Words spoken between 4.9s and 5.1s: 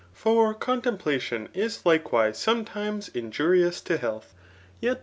the.